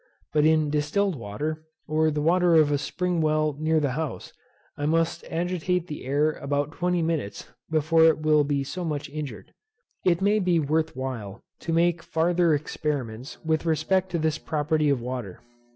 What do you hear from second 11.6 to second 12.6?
make farther